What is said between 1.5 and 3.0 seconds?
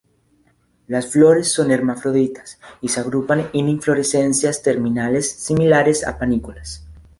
son hermafroditas y